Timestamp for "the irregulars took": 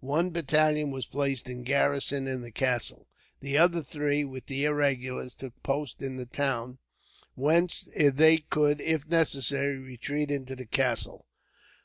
4.46-5.62